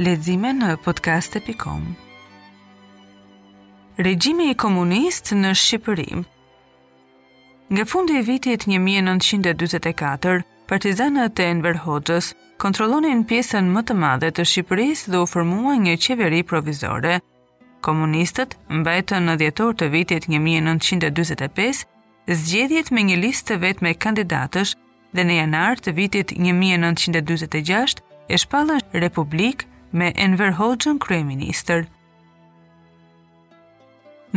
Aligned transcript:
ledzime 0.00 0.50
në 0.52 0.74
podcast.com 0.84 1.84
Regjimi 4.04 4.50
i 4.52 4.54
komunist 4.60 5.30
në 5.32 5.50
Shqipëri 5.56 6.04
Nga 7.72 7.84
fundi 7.88 8.18
i 8.18 8.24
vitit 8.26 8.66
1944, 8.68 10.42
partizanët 10.68 11.40
e 11.40 11.46
Enver 11.52 11.78
Hoxhës 11.86 12.28
kontrolonin 12.60 13.22
pjesën 13.30 13.70
më 13.72 13.82
të 13.88 13.96
madhe 14.02 14.28
të 14.36 14.44
Shqipëris 14.50 15.06
dhe 15.14 15.22
u 15.24 15.28
formua 15.30 15.72
një 15.80 15.94
qeveri 16.06 16.42
provizore. 16.50 17.14
Komunistët 17.84 18.52
mbajtën 18.68 19.24
në 19.30 19.36
djetor 19.44 19.78
të 19.80 19.88
vitit 19.94 20.26
1945 20.32 21.80
zgjedhjet 22.34 22.90
me 22.92 23.06
një 23.08 23.16
listë 23.24 23.56
vetë 23.64 23.88
me 23.88 23.94
kandidatësh 24.06 24.74
dhe 25.16 25.24
në 25.24 25.40
janar 25.40 25.80
të 25.80 25.96
vitit 25.96 26.36
1946 26.36 28.04
e 28.28 28.42
shpallën 28.44 28.84
Republikë 29.00 29.72
me 29.96 30.12
Enver 30.20 30.52
Hoxhën 30.58 30.98
kryeministër. 31.04 31.86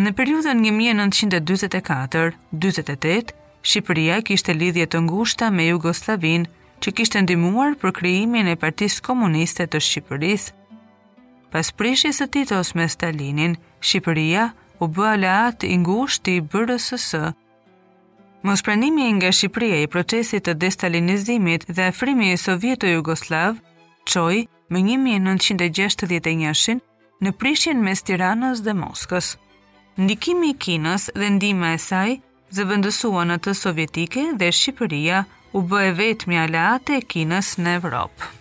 Në 0.04 0.12
periudën 0.18 0.58
1944-48, 0.63 3.34
Shqipëria 3.70 4.18
kishte 4.27 4.52
lidhje 4.55 4.85
të 4.91 4.98
ngushta 5.05 5.45
me 5.52 5.63
Jugoslavin, 5.73 6.43
që 6.82 6.90
kishte 6.96 7.20
ndihmuar 7.26 7.71
për 7.82 7.91
krijimin 7.98 8.46
e 8.48 8.54
Partisë 8.62 8.99
Komuniste 9.07 9.63
të 9.68 9.79
Shqipërisë. 9.85 10.54
Pas 11.51 11.68
prishjes 11.77 12.16
së 12.21 12.26
Titos 12.38 12.70
me 12.77 12.85
Stalinin, 12.94 13.54
Shqipëria 13.88 14.46
u 14.79 14.82
bë 14.94 15.05
aleat 15.16 15.57
i 15.68 15.70
ngushtë 15.82 16.27
i 16.35 16.38
BRSS. 16.54 17.10
Mospranimi 18.48 19.05
nga 19.18 19.29
Shqipëria 19.35 19.77
i 19.84 19.91
procesit 19.91 20.41
të 20.48 20.54
destalinizimit 20.63 21.62
dhe 21.76 21.84
afrimi 21.91 22.27
i 22.32 22.38
Sovjetit 22.48 22.94
Jugosllav 22.94 23.54
çoi 24.07 24.40
me 24.70 24.81
1961 24.85 26.81
në 27.25 27.31
prishjen 27.41 27.81
mes 27.84 28.03
Tiranës 28.05 28.62
dhe 28.65 28.76
Moskës. 28.77 29.34
Ndikimi 29.99 30.53
i 30.53 30.57
Kinës 30.65 31.09
dhe 31.17 31.29
ndima 31.35 31.73
e 31.76 31.81
saj 31.89 32.13
zëvendësua 32.59 33.26
në 33.31 33.39
të 33.45 33.55
sovjetike 33.63 34.26
dhe 34.39 34.51
Shqipëria 34.59 35.23
u 35.57 35.65
bëhe 35.73 35.93
vetë 35.99 36.29
mjë 36.31 36.43
alate 36.48 37.01
e 37.01 37.05
Kinës 37.13 37.55
në 37.59 37.76
Evropë. 37.81 38.35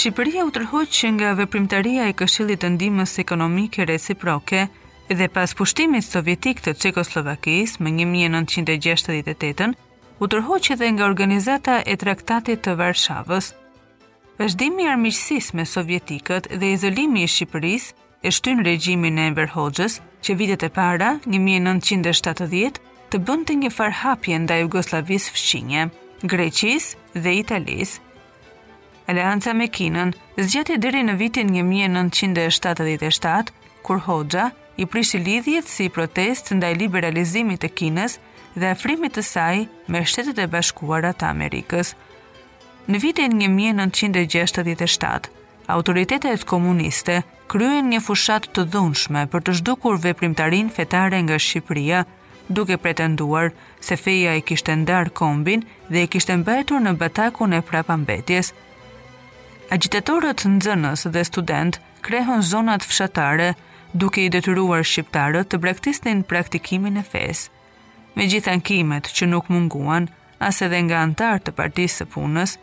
Shqipëria 0.00 0.46
u 0.48 0.50
tërhoq 0.54 0.92
që 0.96 1.08
nga 1.12 1.30
veprimtaria 1.36 2.06
e 2.08 2.12
Këshillit 2.16 2.62
të 2.64 2.68
Ndihmës 2.72 3.12
Ekonomike 3.20 3.84
Reciproke 3.84 4.62
dhe 5.12 5.26
pas 5.34 5.52
pushtimit 5.58 6.06
sovjetik 6.06 6.62
të 6.64 6.72
Çekoslovakisë 6.80 7.84
më 7.84 7.92
1968, 7.98 9.74
u 10.24 10.30
tërhoq 10.32 10.70
edhe 10.76 10.88
nga 10.94 11.04
organizata 11.10 11.74
e 11.92 11.98
Traktatit 12.04 12.64
të 12.64 12.78
Varshavës. 12.80 13.50
Vazhdimi 14.40 14.86
i 14.88 14.90
armiqësisë 14.94 15.58
me 15.60 15.68
sovjetikët 15.68 16.48
dhe 16.56 16.72
izolimi 16.78 17.26
i 17.26 17.32
Shqipërisë 17.34 17.92
e 18.24 18.32
shtyn 18.32 18.64
regjimin 18.64 19.20
e 19.20 19.28
Enver 19.34 19.52
Hoxhës, 19.52 20.00
që 20.24 20.36
vitet 20.40 20.64
e 20.64 20.72
para, 20.80 21.12
1970, 21.28 22.80
të 23.12 23.18
bënte 23.28 23.52
një 23.60 23.74
farhapje 23.76 24.40
ndaj 24.46 24.62
Jugosllavisë 24.64 25.36
fqinje, 25.36 25.90
Greqisë 26.24 27.20
dhe 27.24 27.36
Italisë, 27.44 28.06
alianca 29.10 29.52
me 29.52 29.66
Kinën 29.76 30.12
zgjati 30.40 30.76
deri 30.82 31.00
në 31.02 31.14
vitin 31.18 31.48
1977, 31.50 33.50
kur 33.86 33.98
Hoxha 34.06 34.50
i 34.80 34.86
prishi 34.86 35.18
lidhjet 35.18 35.66
si 35.68 35.88
protest 35.96 36.52
ndaj 36.56 36.76
liberalizimit 36.82 37.62
të 37.64 37.70
Kinës 37.80 38.18
dhe 38.58 38.70
afrimit 38.74 39.14
të 39.16 39.24
saj 39.32 39.64
me 39.90 40.04
Shtetet 40.06 40.38
e 40.38 40.46
Bashkuara 40.52 41.10
të 41.12 41.26
Amerikës. 41.34 41.90
Në 42.90 43.02
vitin 43.02 43.34
1967, 43.38 45.26
autoritetet 45.74 46.46
komuniste 46.52 47.20
kryen 47.50 47.90
një 47.90 48.00
fushat 48.06 48.46
të 48.54 48.64
dhunshme 48.72 49.26
për 49.30 49.42
të 49.46 49.58
zhdukur 49.58 49.98
veprimtarin 50.06 50.70
fetare 50.76 51.18
nga 51.26 51.38
Shqipëria, 51.44 52.04
duke 52.56 52.78
pretenduar 52.82 53.50
se 53.86 53.96
feja 53.98 54.34
i 54.38 54.42
kishte 54.46 54.74
ndarë 54.84 55.12
kombin 55.18 55.62
dhe 55.90 56.02
i 56.06 56.10
kishte 56.12 56.34
mbajtur 56.44 56.80
në 56.86 56.92
batakun 57.02 57.54
e 57.58 57.60
prapambetjes, 57.70 58.52
agitatorët 59.70 60.42
nxënës 60.50 61.04
dhe 61.14 61.22
student 61.28 61.76
krehon 62.06 62.42
zonat 62.42 62.82
fshatare 62.88 63.52
duke 64.00 64.22
i 64.24 64.30
detyruar 64.34 64.82
shqiptarët 64.92 65.50
të 65.52 65.60
braktisnin 65.62 66.24
praktikimin 66.30 66.98
e 66.98 67.04
fesë. 67.12 67.44
Me 68.16 68.26
gjitha 68.26 68.56
kimet 68.66 69.06
që 69.16 69.28
nuk 69.30 69.46
munguan, 69.52 70.08
as 70.42 70.58
edhe 70.66 70.80
nga 70.88 71.02
antarë 71.06 71.42
të 71.46 71.54
partisë 71.60 72.00
së 72.00 72.06
punës, 72.14 72.56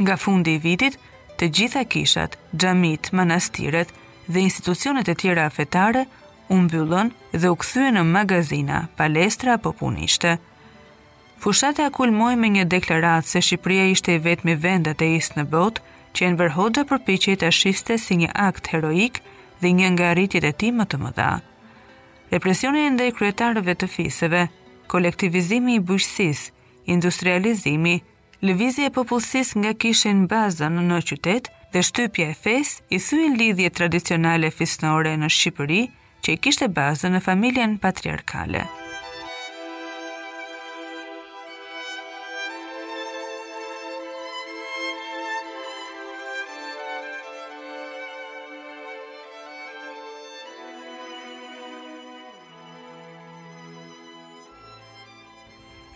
nga 0.00 0.16
fundi 0.22 0.54
i 0.56 0.62
vitit, 0.64 0.96
të 1.38 1.48
gjitha 1.58 1.82
kishat, 1.92 2.38
gjamit, 2.60 3.10
manastiret 3.12 3.92
dhe 4.28 4.40
institucionet 4.48 5.08
e 5.08 5.14
tjera 5.20 5.50
fetare 5.52 6.06
umbyllon 6.48 7.12
dhe 7.36 7.50
u 7.52 7.56
këthyë 7.60 7.92
në 7.98 8.06
magazina, 8.08 8.80
palestra 8.96 9.58
apo 9.58 9.74
punishte. 9.82 10.38
Fushate 11.38 11.84
akulmoj 11.84 12.32
me 12.40 12.48
një 12.56 12.64
deklarat 12.72 13.28
se 13.28 13.42
Shqipëria 13.44 13.84
ishte 13.92 14.16
i 14.16 14.22
vetmi 14.30 14.56
vendet 14.64 15.04
e 15.06 15.12
isë 15.20 15.36
në 15.36 15.44
botë 15.52 15.82
që 16.16 16.26
e 16.28 16.32
në 16.32 16.38
vërhodja 16.40 16.84
për 16.88 17.50
shiste 17.52 17.98
si 17.98 18.16
një 18.16 18.30
akt 18.34 18.68
heroik 18.72 19.20
dhe 19.60 19.72
një 19.72 19.88
nga 19.94 20.14
rritjit 20.14 20.44
e 20.44 20.52
tij 20.52 20.72
më 20.72 20.84
të 20.86 20.96
mëdha. 21.02 21.40
Represionin 22.30 22.94
ndaj 22.94 23.10
kryetarëve 23.16 23.74
të 23.76 23.86
fisëve, 23.88 24.42
kolektivizimi 24.88 25.74
i 25.74 25.78
bëshësis, 25.80 26.50
industrializimi, 26.86 28.02
lëvizje 28.42 28.86
e 28.88 28.92
popullësis 28.94 29.56
nga 29.60 29.72
kishin 29.74 30.26
bazën 30.30 30.74
në 30.88 31.00
qytet 31.08 31.48
dhe 31.72 31.80
shtypja 31.82 32.30
e 32.30 32.34
fes 32.34 32.80
i 32.90 32.98
thuin 32.98 33.36
lidhje 33.38 33.70
tradicionale 33.70 34.50
fisnore 34.50 35.16
në 35.16 35.28
Shqipëri 35.28 35.82
që 36.22 36.30
i 36.32 36.36
kishte 36.42 36.68
bazën 36.68 37.12
në 37.12 37.20
familjen 37.24 37.78
patriarkale. 37.78 38.64
Muzika 38.68 38.87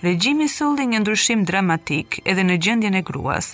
regjimi 0.03 0.49
solli 0.49 0.87
një 0.91 1.01
ndryshim 1.03 1.43
dramatik 1.47 2.21
edhe 2.27 2.43
në 2.45 2.57
gjendjen 2.65 2.97
e 2.99 3.03
gruas, 3.07 3.53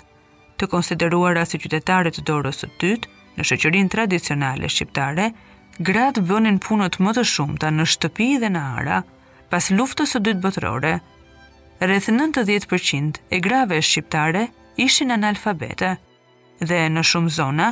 të 0.58 0.68
konsideruara 0.72 1.44
si 1.46 1.60
qytetare 1.60 2.10
të 2.14 2.24
dorës 2.28 2.62
së 2.64 2.70
dytë 2.80 3.12
në 3.38 3.46
shoqërinë 3.48 3.92
tradicionale 3.92 4.70
shqiptare, 4.72 5.28
gratë 5.86 6.24
bënin 6.28 6.58
punët 6.64 6.96
më 7.04 7.12
të 7.18 7.24
shumta 7.32 7.70
në 7.70 7.86
shtëpi 7.92 8.30
dhe 8.42 8.50
në 8.54 8.62
ara 8.82 9.00
pas 9.52 9.70
luftës 9.72 10.14
së 10.16 10.22
dytë 10.26 10.42
botërore. 10.46 10.94
Rreth 11.84 12.08
90% 12.10 13.20
e 13.30 13.38
grave 13.44 13.78
shqiptare 13.84 14.48
ishin 14.82 15.14
analfabete 15.14 15.92
dhe 16.64 16.80
në 16.90 17.04
shumë 17.10 17.34
zona 17.36 17.68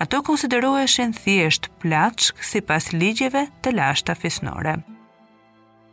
ato 0.00 0.22
konsideroheshin 0.24 1.12
thjesht 1.12 1.68
plaçk 1.82 2.40
sipas 2.40 2.88
ligjeve 2.96 3.48
të 3.60 3.74
lashta 3.76 4.16
fisnore. 4.16 4.78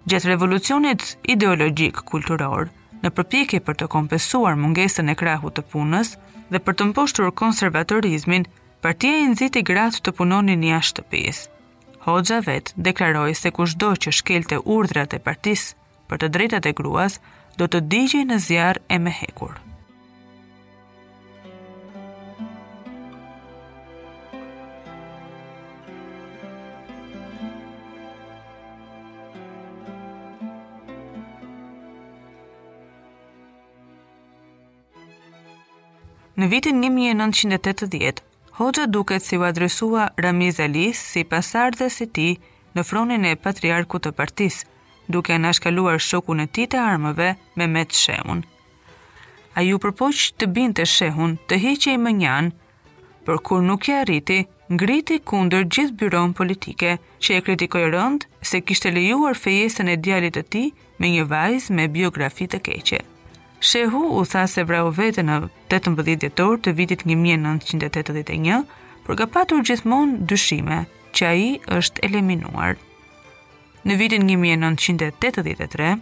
Gjetë 0.08 0.30
revolucionit 0.32 1.02
ideologjik 1.28 1.98
kulturor, 2.08 2.70
në 3.04 3.10
përpjekje 3.18 3.60
për 3.68 3.76
të 3.82 3.88
kompensuar 3.92 4.56
mungesën 4.56 5.12
e 5.12 5.16
krahut 5.20 5.58
të 5.58 5.66
punës 5.74 6.14
dhe 6.54 6.62
për 6.64 6.78
të 6.80 6.88
mposhtur 6.94 7.28
konservatorizmin, 7.42 8.48
partia 8.80 9.18
i 9.20 9.28
nxiti 9.34 9.66
gratë 9.68 10.06
të 10.08 10.16
punonin 10.22 10.64
jashtë 10.70 11.04
shtëpisë. 11.04 11.44
Hoxha 12.08 12.40
vet 12.48 12.72
deklaroi 12.90 13.36
se 13.36 13.52
kushdo 13.60 13.92
që 14.06 14.16
shkelte 14.22 14.64
urdhrat 14.78 15.12
e 15.12 15.24
partisë 15.30 15.76
për 16.08 16.24
të 16.24 16.32
drejtat 16.38 16.72
e 16.72 16.76
gruas, 16.80 17.20
do 17.60 17.68
të 17.68 17.84
digjej 17.96 18.24
në 18.32 18.40
zjarr 18.48 18.86
e 18.88 19.04
mehekur. 19.10 19.58
Në 36.38 36.48
vitin 36.52 36.76
1980, 36.86 38.20
Hoxha 38.60 38.84
duket 38.94 39.26
si 39.26 39.38
u 39.42 39.46
adresua 39.48 40.04
Ramiz 40.22 40.60
Ali 40.62 40.92
si 40.94 41.24
pasar 41.26 41.74
dhe 41.80 41.88
si 41.90 42.06
ti 42.14 42.26
në 42.78 42.84
fronin 42.86 43.26
e 43.26 43.32
patriarku 43.48 43.98
të 43.98 44.12
partis, 44.20 44.60
duke 45.10 45.34
në 45.42 45.56
shkaluar 45.58 45.98
shoku 45.98 46.36
në 46.38 46.46
ti 46.54 46.68
të 46.70 46.82
armëve 46.92 47.32
me 47.58 47.68
me 47.74 47.82
të 47.90 47.98
shehun. 48.04 48.46
A 49.58 49.66
ju 49.66 49.82
përpoq 49.88 50.22
të 50.38 50.52
bin 50.60 50.78
të 50.78 50.86
shehun 50.94 51.34
të 51.50 51.60
heqe 51.66 51.98
i 51.98 52.04
më 52.06 52.14
njanë, 52.22 52.54
për 53.26 53.42
kur 53.48 53.66
nuk 53.66 53.90
e 53.90 53.98
arriti, 54.04 54.38
ngriti 54.70 55.18
kunder 55.34 55.66
gjithë 55.74 55.98
byron 56.04 56.38
politike 56.38 56.94
që 57.18 57.40
e 57.42 57.44
kritikoj 57.50 57.90
rënd 57.98 58.30
se 58.46 58.62
kishte 58.62 58.94
lejuar 58.94 59.34
fejesën 59.42 59.90
e 59.90 59.98
djalit 60.06 60.38
të 60.38 60.46
ti 60.54 60.64
me 61.00 61.16
një 61.18 61.26
vajz 61.34 61.72
me 61.74 61.90
biografi 61.98 62.46
të 62.54 62.62
keqe. 62.70 63.02
Shehu 63.60 64.18
u 64.20 64.26
tha 64.26 64.46
se 64.48 64.64
vrau 64.64 64.90
vete 64.94 65.24
në 65.26 65.38
18 65.74 66.16
djetor 66.22 66.60
të 66.62 66.74
vitit 66.78 67.02
1981, 67.10 68.62
për 69.06 69.18
ka 69.22 69.26
patur 69.34 69.64
gjithmonë 69.66 70.26
dushime 70.30 70.84
që 71.18 71.26
a 71.26 71.32
i 71.36 71.48
është 71.80 72.04
eliminuar. 72.06 72.78
Në 73.88 73.98
vitin 74.02 74.28
1983, 74.30 75.96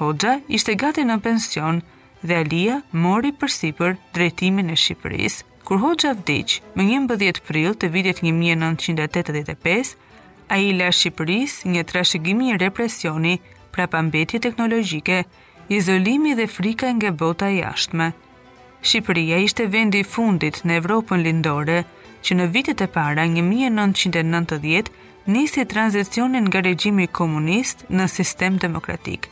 Hoxha 0.00 0.34
ishte 0.48 0.74
gati 0.80 1.02
në 1.04 1.18
pension 1.24 1.80
dhe 2.24 2.38
Alia 2.42 2.78
mori 2.92 3.30
përsi 3.36 3.70
për 3.76 3.96
drejtimin 4.16 4.72
e 4.72 4.76
Shqipëris, 4.80 5.40
kur 5.68 5.80
Hoxha 5.82 6.12
vdic 6.18 6.58
më 6.76 6.86
një 6.90 7.00
mbëdhjet 7.06 7.42
pril 7.48 7.76
të 7.76 7.90
vitit 7.94 8.20
1985, 8.28 9.94
a 10.48 10.56
i 10.58 10.72
la 10.76 10.88
Shqipëris 10.92 11.62
një 11.64 11.84
trashegimi 11.90 12.52
e 12.54 12.60
represioni 12.64 13.38
pra 13.72 13.86
pambetje 13.92 14.40
teknologjike 14.40 15.24
izolimi 15.76 16.34
dhe 16.36 16.46
frika 16.46 16.88
nga 16.96 17.10
bota 17.10 17.48
jashtme. 17.48 18.12
Shqipëria 18.82 19.38
ishte 19.46 19.66
vendi 19.72 20.00
fundit 20.14 20.62
në 20.66 20.76
Evropën 20.80 21.22
lindore, 21.24 21.78
që 22.24 22.34
në 22.38 22.46
vitet 22.54 22.82
e 22.84 22.86
para 22.96 23.24
1990 23.34 24.90
nisi 25.34 25.64
tranzicionin 25.72 26.48
nga 26.48 26.60
regjimi 26.66 27.06
komunist 27.20 27.84
në 27.90 28.08
sistem 28.16 28.58
demokratik. 28.64 29.28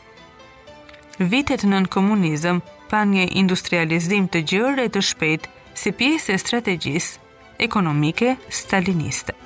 Vitet 1.33 1.65
nën 1.67 1.89
komunizëm 1.95 2.61
pa 2.89 3.03
një 3.11 3.27
industrializim 3.41 4.29
të 4.31 4.45
gjërë 4.53 4.87
e 4.87 4.93
të 4.95 5.03
shpejt 5.09 5.45
si 5.81 5.91
pjesë 5.99 6.33
e 6.37 6.41
strategjisë 6.45 7.29
ekonomike 7.67 8.35
staliniste. 8.61 9.37